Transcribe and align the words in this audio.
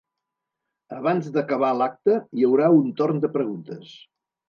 Abans 0.99 1.27
d'acabar 1.35 1.71
l'acte 1.83 2.17
hi 2.41 2.51
haurà 2.51 2.73
un 2.83 2.91
torn 3.03 3.25
de 3.27 3.35
preguntes. 3.41 3.99